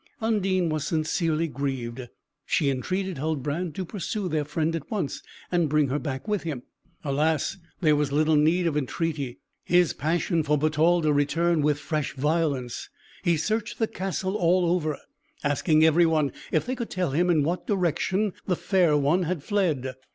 [0.19, 2.07] Undine was sincerely grieved;
[2.43, 6.63] she entreated Huldbrand to pursue their friend at once, and bring her back with him.
[7.03, 7.57] Alas!
[7.81, 9.37] there was little need of entreaty.
[9.63, 12.89] His passion for Bertalda returned with fresh violence;
[13.21, 14.97] he searched the castle all over,
[15.43, 19.93] asking everyone if they could tell him in what direction the fair one had fled.